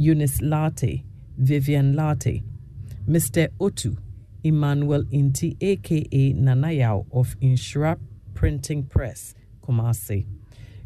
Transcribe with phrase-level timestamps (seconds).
[0.00, 1.04] Eunice Latte,
[1.36, 2.42] Vivian Latte,
[3.06, 3.48] Mr.
[3.60, 3.98] Otu,
[4.42, 7.98] Emmanuel Inti, aka Nanayao of Inshura
[8.32, 10.24] Printing Press, Kumasi.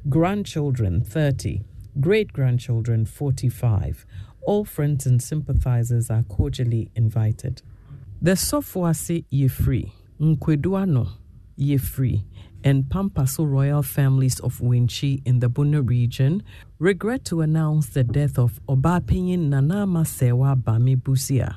[0.08, 1.62] Grandchildren 30,
[2.00, 4.04] great grandchildren 45.
[4.42, 7.62] All friends and sympathizers are cordially invited.
[8.20, 11.08] The Sofuase Yefri, Nkweduano
[11.56, 12.24] Yefri,
[12.64, 16.42] and Pampaso royal families of Wenchi in the Bono region
[16.78, 21.56] regret to announce the death of Obapinyin Nanama Sewa Bami Busia,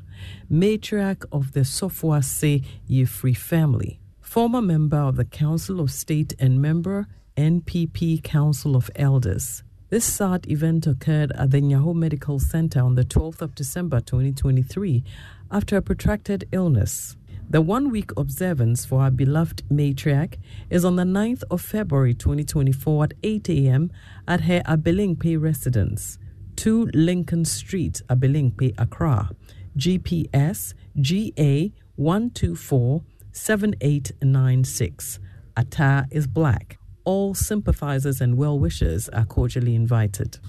[0.51, 7.07] matriarch of the Sofuase Yefri family, former member of the Council of State and member
[7.37, 9.63] NPP Council of Elders.
[9.89, 15.01] This sad event occurred at the Nyaho Medical Center on the 12th of December 2023
[15.49, 17.15] after a protracted illness.
[17.49, 20.35] The one week observance for our beloved matriarch
[20.69, 23.89] is on the 9th of February 2024 at 8 a.m.
[24.27, 26.17] at her Abelemkpe residence,
[26.57, 29.29] 2 Lincoln Street, Abelemkpe, Accra.
[29.77, 35.19] GPS GA 124 7896.
[35.55, 36.77] Attire is black.
[37.05, 40.39] All sympathizers and well wishers are cordially invited.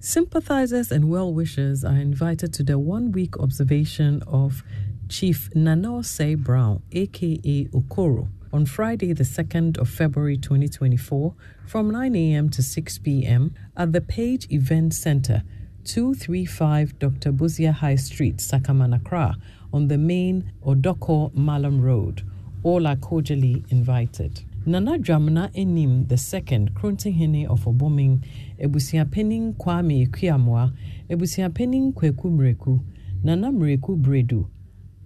[0.00, 4.62] Sympathizers and well wishers are invited to the one week observation of
[5.08, 11.32] Chief Nanaose Brown, aka Okoro, on Friday, the 2nd of February 2024,
[11.64, 12.50] from 9 a.m.
[12.50, 13.54] to 6 p.m.
[13.76, 15.44] at the Page Event Center,
[15.84, 17.32] 235 Dr.
[17.32, 19.36] Busia High Street, Sakamanakra,
[19.72, 22.22] on the main Odorkor Malam Road.
[22.64, 24.42] All are cordially invited.
[24.66, 28.24] Nana Dramana Enim second, Krontinghene of Oboming,
[28.60, 30.76] Ebusiapening Kwame Equiamwa,
[31.08, 32.80] Ebusiapening Kweku Mreku,
[33.22, 34.48] Nana Mreku Bredu,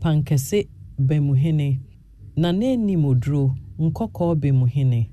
[0.01, 0.67] Pankese
[0.99, 1.79] Bemuhene,
[2.35, 5.11] Nane Nimodro, Nkoko Bemuhene,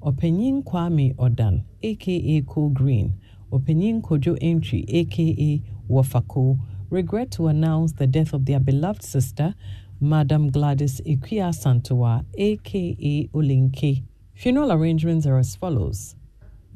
[0.00, 3.14] Openyin Kwame Odan, aka Cool Green,
[3.50, 6.56] Openyin Kojo Entry, aka Wafako,
[6.88, 9.56] regret to announce the death of their beloved sister,
[10.00, 14.04] Madam Gladys Ikuya Santoa, aka Olinke.
[14.34, 16.14] Funeral arrangements are as follows.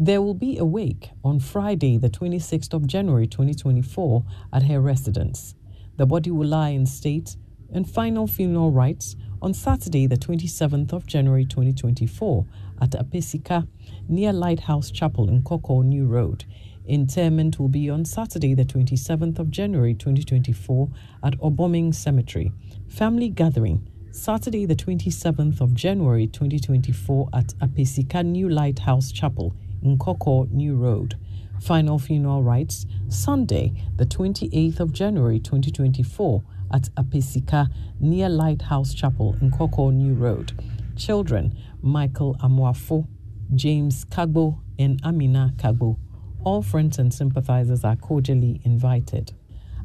[0.00, 5.54] There will be a wake on Friday, the 26th of January 2024, at her residence.
[5.96, 7.36] The body will lie in state
[7.72, 12.46] and final funeral rites on Saturday, the 27th of January 2024,
[12.82, 13.66] at Apesika,
[14.08, 16.44] near Lighthouse Chapel in Koko New Road.
[16.86, 20.88] Interment will be on Saturday, the 27th of January 2024,
[21.24, 22.52] at Oboming Cemetery.
[22.88, 30.44] Family gathering Saturday, the 27th of January 2024 at Apesika New Lighthouse Chapel in Koko
[30.44, 31.16] New Road.
[31.60, 37.68] Final funeral rites Sunday, the 28th of January 2024 at Apesika
[38.00, 40.52] near Lighthouse Chapel in Koko New Road.
[40.96, 43.06] Children Michael Amwafo,
[43.54, 45.98] James Kagbo, and Amina Kagbo.
[46.44, 49.32] All friends and sympathizers are cordially invited.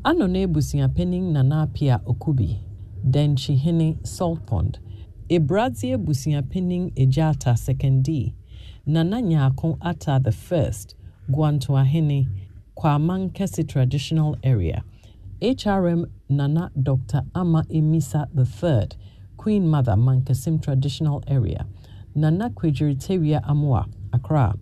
[0.03, 2.59] Anone Busiapening Nanapia Okubi.
[3.07, 4.79] Denchihene Salt Pond,
[5.29, 8.33] Ebrazie Busiapening Ejata Sekendi,
[8.85, 10.95] Nana Nyako Ata the First,
[11.31, 12.27] Guantuahene,
[12.77, 14.83] Kwamankesi Traditional Area,
[15.41, 17.23] HRM Nana Dr.
[17.33, 18.95] Ama Emisa Third,
[19.37, 21.65] Queen Mother Mankesim Traditional Area,
[22.15, 24.55] Nana Kwejiriteria Amua, Accra,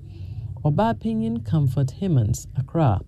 [0.63, 3.00] Oba Opinion Comfort Himmons, Accra,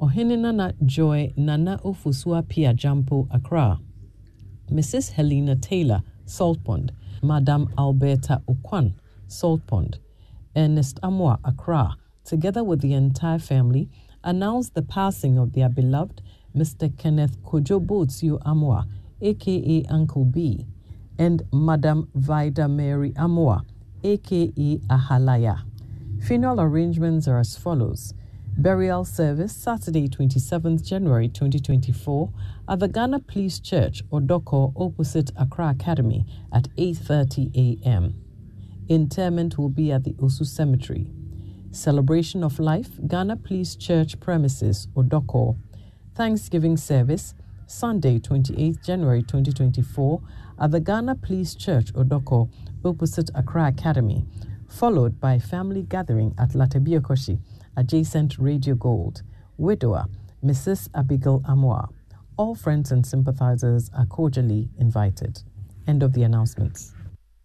[0.00, 3.78] Ohene Nana Joy Nana Ofusua Pia Jampo, Accra,
[4.70, 5.12] Mrs.
[5.12, 8.92] Helena Taylor, Salt Pond, Madame Alberta Okwan,
[9.26, 9.98] Salt Pond,
[10.54, 11.96] Ernest Amwa, Accra,
[12.28, 13.88] together with the entire family,
[14.22, 16.20] announced the passing of their beloved
[16.54, 16.94] Mr.
[16.98, 18.86] Kenneth Kojo Botsio Amwa,
[19.22, 20.66] aka Uncle B,
[21.18, 23.64] and Madame Vida Mary Amwa,
[24.04, 25.62] aka Ahalaya.
[26.20, 28.12] Funeral arrangements are as follows.
[28.58, 32.30] Burial service Saturday, 27th January 2024
[32.68, 37.54] at the Ghana Police Church, Odorkor, opposite Accra Academy at 8:30
[37.84, 38.14] a.m.
[38.88, 41.10] Interment will be at the Osu Cemetery.
[41.70, 45.56] Celebration of Life, Ghana Police Church premises, Odorkor.
[46.14, 47.34] Thanksgiving service
[47.66, 50.20] Sunday, 28th January 2024
[50.60, 52.50] at the Ghana Police Church, Odorkor,
[52.84, 54.24] opposite Accra Academy,
[54.68, 57.38] followed by family gathering at Latabiokoshi
[57.76, 59.22] adjacent Radio Gold.
[59.58, 60.06] Widower
[60.44, 60.88] Mrs.
[60.94, 61.88] Abigail Amoa.
[62.36, 65.42] All friends and sympathizers are cordially invited.
[65.86, 66.94] End of the announcements.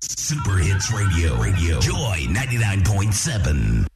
[0.01, 3.87] Super Hits Radio, Radio, Joy 99.7.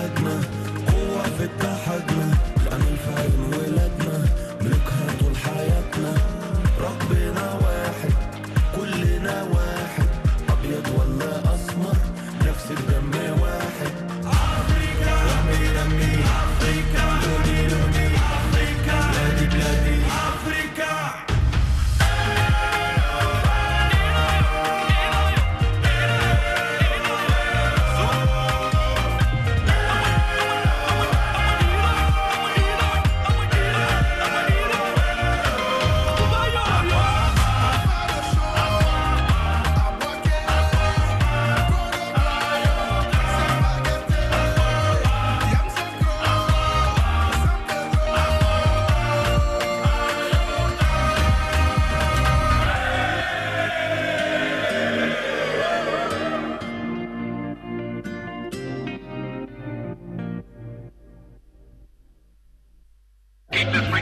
[0.00, 0.40] هجمة
[0.92, 2.38] قوة في التهجمة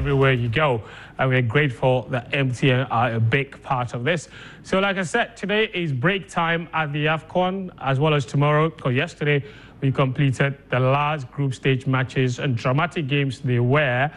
[0.00, 0.82] everywhere you go.
[1.18, 4.28] And we're grateful that MTN are a big part of this.
[4.62, 8.70] So, like I said, today is break time at the AFCON as well as tomorrow,
[8.70, 9.44] because yesterday
[9.82, 14.10] we completed the last group stage matches and dramatic games they were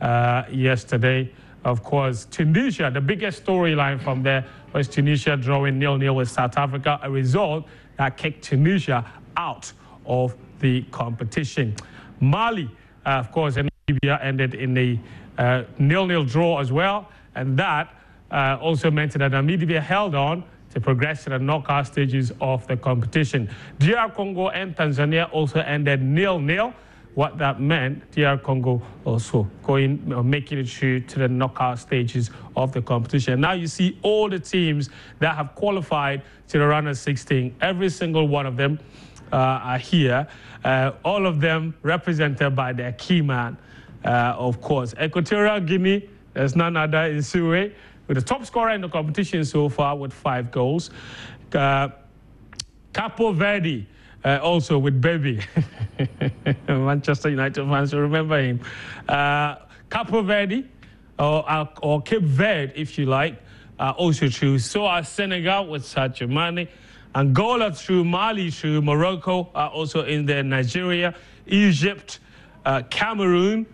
[0.00, 1.30] uh, yesterday.
[1.64, 6.98] Of course, Tunisia, the biggest storyline from there was Tunisia drawing nil-nil with South Africa,
[7.02, 7.66] a result
[7.98, 9.04] that kicked Tunisia
[9.36, 9.70] out
[10.06, 11.74] of the competition.
[12.20, 12.70] Mali,
[13.04, 15.00] uh, of course, and Namibia ended in a
[15.38, 17.94] uh, nil-nil draw as well, and that
[18.32, 22.76] uh, also meant that Namibia held on to progress to the knockout stages of the
[22.76, 23.48] competition.
[23.78, 26.74] DR Congo and Tanzania also ended nil-nil
[27.14, 32.30] what that meant, DR Congo also going, uh, making it through to the knockout stages
[32.56, 33.40] of the competition.
[33.40, 34.90] Now you see all the teams
[35.20, 38.80] that have qualified to the round of 16, every single one of them
[39.32, 40.26] uh, are here,
[40.64, 43.56] uh, all of them represented by their key man,
[44.04, 44.94] of course.
[45.00, 47.72] Equatorial Guinea, there's none other, in Nsue,
[48.06, 50.90] with the top scorer in the competition so far with five goals.
[51.52, 51.88] Uh,
[52.92, 53.86] Capo Verde,
[54.24, 55.44] uh, also with Bebé.
[56.68, 58.60] Manchester United fans will remember him.
[59.08, 59.56] Uh,
[59.88, 60.66] Capo Verde,
[61.18, 63.40] or, uh, or Cape Verde, if you like,
[63.78, 64.58] uh, also true.
[64.58, 66.68] So are Senegal with Sadio Mane.
[67.14, 70.42] Angola through Mali through Morocco are also in there.
[70.42, 71.14] Nigeria,
[71.46, 72.18] Egypt,
[72.64, 73.66] uh, Cameroon,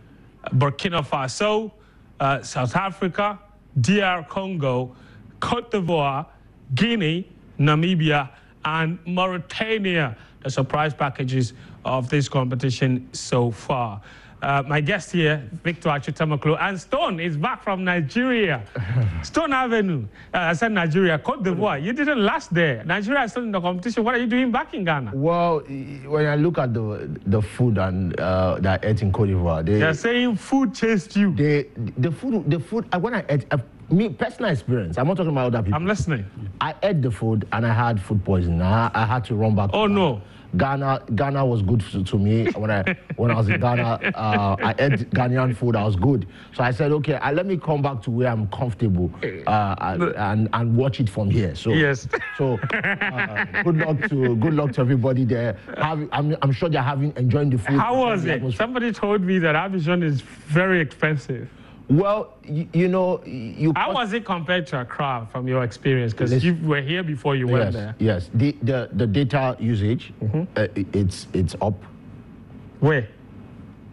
[0.51, 1.73] Burkina Faso,
[2.21, 3.39] uh, South Africa,
[3.81, 4.95] DR Congo,
[5.41, 6.27] Cote d'Ivoire,
[6.75, 8.31] Guinea, Namibia,
[8.65, 11.53] and Mauritania the surprise packages
[11.85, 14.01] of this competition so far.
[14.43, 18.65] Uh, my guest here, Victor Achutamaklo, and Stone is back from Nigeria.
[19.23, 20.05] Stone Avenue.
[20.35, 21.81] Uh, I said Nigeria, Cote d'Ivoire.
[21.81, 22.83] You didn't last there.
[22.85, 24.03] Nigeria is still in the competition.
[24.03, 25.13] What are you doing back in Ghana?
[25.15, 29.29] Well, when I look at the the food and uh, that I ate in Cote
[29.29, 31.33] d'Ivoire, they, are saying food chased you.
[31.33, 32.93] They, the food, the food.
[33.01, 33.59] When I ate, uh,
[33.93, 34.99] me personal experience.
[34.99, 35.77] I'm not talking about other people.
[35.77, 36.25] I'm listening.
[36.61, 38.63] I ate the food and I had food poisoning.
[38.63, 39.71] I, I had to run back.
[39.73, 40.21] Oh no.
[40.56, 44.00] Ghana, Ghana was good to, to me when I when I was in Ghana.
[44.14, 45.76] Uh, I ate Ghanaian food.
[45.76, 46.26] I was good.
[46.54, 49.11] So I said, okay, uh, let me come back to where I'm comfortable
[49.47, 49.75] uh,
[50.23, 51.54] and and watch it from here.
[51.54, 52.06] So yes.
[52.37, 55.56] So uh, good luck to good luck to everybody there.
[55.78, 57.78] Have, I'm, I'm sure they're having enjoying the food.
[57.78, 58.42] How was it?
[58.54, 61.49] Somebody told me that Abidjan is very expensive.
[61.93, 63.73] Well, you, you, know, you.
[63.77, 66.13] How was it compared to Accra from your experience?
[66.13, 67.95] Because you were here before you went yes, there.
[67.99, 70.45] Yes, the the, the data usage, mm-hmm.
[70.57, 70.69] uh,
[70.99, 71.75] it's it's up.
[72.81, 73.09] Where?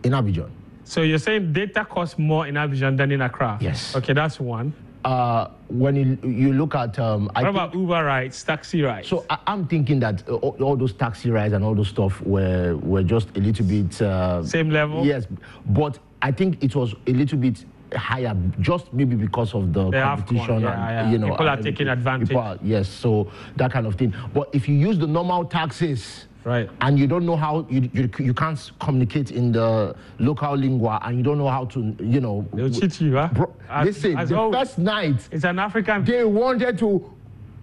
[0.03, 0.49] In Abidjan.
[0.85, 3.57] So you're saying data costs more in Abidjan than in Accra?
[3.59, 3.95] Yes.
[3.95, 4.73] Okay, that's one.
[5.05, 9.07] Uh, when you, you look at um, what I about Uber rides, taxi rides?
[9.07, 12.19] So I, am thinking that uh, all, all, those taxi rides and all those stuff
[12.21, 15.05] were were just a little bit uh, same level.
[15.05, 15.27] Yes,
[15.67, 17.63] but I think it was a little bit
[17.95, 21.11] higher just maybe because of the, competition yeah, and yeah.
[21.11, 24.67] you know people are taking advantage are, yes so that kind of thing but if
[24.67, 28.71] you use the normal taxes right and you don't know how you, you, you can't
[28.79, 33.01] communicate in the local lingua and you don't know how to you know they'll cheat
[33.01, 33.29] you huh?
[33.33, 37.13] bro, as, listen as the always, first night it's an african they wanted to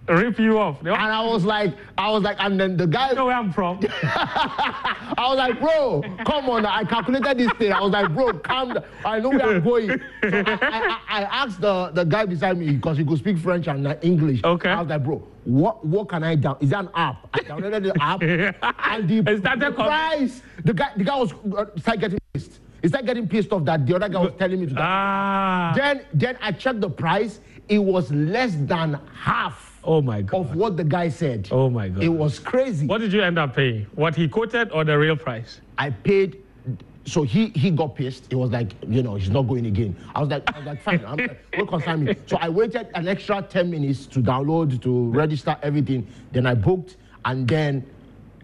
[0.07, 0.79] rip you off.
[0.81, 3.09] And I was like, I was like, and then the guy.
[3.09, 3.79] You know where I'm from.
[4.03, 6.65] I was like, bro, come on.
[6.65, 7.71] I calculated this thing.
[7.71, 8.83] I was like, bro, calm down.
[9.05, 9.89] I know where I'm going.
[9.89, 9.97] So
[10.31, 13.97] I, I, I asked the, the guy beside me because he could speak French and
[14.01, 14.41] English.
[14.43, 14.69] Okay.
[14.69, 16.57] I was like, bro, what what can I down?
[16.59, 17.27] Is that an app?
[17.33, 18.21] I downloaded the app.
[18.91, 22.59] and the, the price, the guy, the guy was uh, started getting pissed.
[22.81, 24.75] He started getting pissed off that the other guy was telling me to.
[24.77, 25.73] Ah.
[25.75, 27.39] Then then I checked the price.
[27.69, 30.41] It was less than half Oh my God.
[30.41, 31.47] Of what the guy said.
[31.49, 32.03] Oh my God.
[32.03, 32.85] It was crazy.
[32.85, 33.87] What did you end up paying?
[33.95, 35.61] What he quoted or the real price?
[35.77, 36.43] I paid.
[37.05, 38.25] So he he got pissed.
[38.29, 39.95] He was like, you know, he's not going again.
[40.13, 41.17] I was like, I was like, fine, I'm
[41.55, 42.15] what concern me?
[42.25, 46.05] So I waited an extra 10 minutes to download, to register everything.
[46.33, 47.85] Then I booked, and then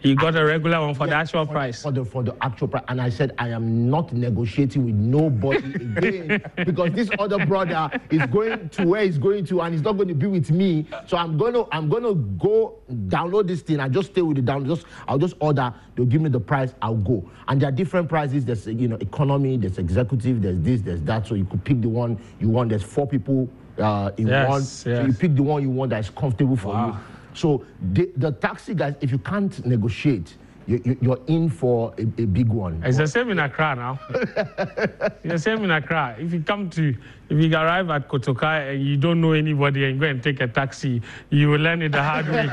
[0.04, 1.82] you got a regular one for yeah, the actual for, price.
[1.82, 2.84] For the for the actual price.
[2.88, 8.26] And I said, I am not negotiating with nobody again because this other brother is
[8.28, 10.88] going to where he's going to and he's not going to be with me.
[11.08, 13.80] So I'm gonna I'm gonna go download this thing.
[13.80, 14.68] I just stay with the download.
[14.68, 15.74] Just I'll just order.
[15.96, 16.74] They'll give me the price.
[16.82, 17.30] I'll go.
[17.48, 18.46] And there are different prices.
[18.46, 19.58] There's you know economy.
[19.58, 20.42] There's executive.
[20.42, 20.82] There's this.
[20.82, 21.28] There's that.
[21.28, 22.70] So you could pick the one you want.
[22.70, 24.62] There's four people uh, in yes, one.
[24.62, 24.70] Yes.
[24.70, 26.88] So you pick the one you want that is comfortable for wow.
[26.88, 27.13] you.
[27.34, 30.36] So the, the taxi guys, if you can't negotiate,
[30.66, 32.82] you, are in for a, a, big one.
[32.86, 34.00] It's the same in Accra now.
[34.10, 36.16] it's the same in Accra.
[36.18, 36.96] If you come to,
[37.30, 40.48] if you arrive at Kotoka and you don't know anybody and go and take a
[40.48, 42.50] taxi, you will learn it the hard way.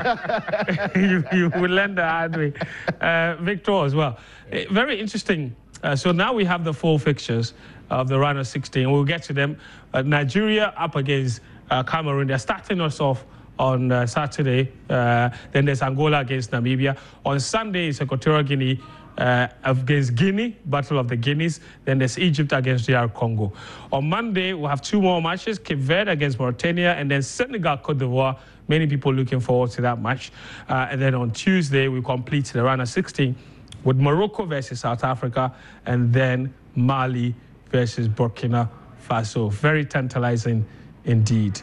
[1.01, 2.53] you, you, will learn the hard way.
[2.99, 4.17] Uh, Victor as well.
[4.51, 5.55] Uh, very interesting.
[5.81, 7.53] Uh, so now we have the four fixtures.
[7.91, 8.89] of the round of 16.
[8.89, 9.57] We'll get to them.
[9.93, 12.27] Uh, Nigeria up against uh, Cameroon.
[12.27, 13.25] They're starting us off
[13.59, 14.71] on uh, Saturday.
[14.89, 16.97] Uh, then there's Angola against Namibia.
[17.25, 18.79] On Sunday, it's Equatorial Guinea
[19.17, 21.59] uh, against Guinea, Battle of the Guineas.
[21.85, 23.53] Then there's Egypt against DR Congo.
[23.91, 27.97] On Monday, we'll have two more matches Cape Verde against Mauritania, and then Senegal, Cote
[27.99, 28.37] d'Ivoire.
[28.67, 30.31] Many people looking forward to that match.
[30.69, 33.35] Uh, and then on Tuesday, we complete the round of 16
[33.83, 35.53] with Morocco versus South Africa,
[35.85, 37.35] and then Mali
[37.69, 38.69] versus Burkina
[39.07, 39.51] Faso.
[39.51, 40.65] Very tantalizing
[41.05, 41.59] indeed.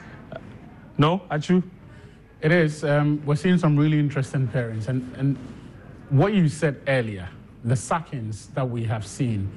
[0.98, 1.62] No, Achu?
[2.40, 2.84] It is.
[2.84, 4.88] Um, we're seeing some really interesting pairings.
[4.88, 5.36] And, and
[6.10, 7.28] what you said earlier,
[7.64, 9.50] the sackings that we have seen